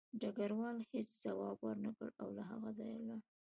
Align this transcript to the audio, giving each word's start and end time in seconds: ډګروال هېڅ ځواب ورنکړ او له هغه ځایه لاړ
ډګروال 0.19 0.77
هېڅ 0.91 1.09
ځواب 1.23 1.57
ورنکړ 1.63 2.09
او 2.21 2.27
له 2.37 2.43
هغه 2.49 2.69
ځایه 2.77 2.99
لاړ 3.07 3.21